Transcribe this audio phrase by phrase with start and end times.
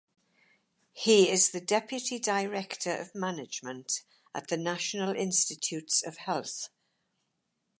[0.93, 4.01] He is the deputy director of management
[4.33, 6.69] at the National Institutes of Health.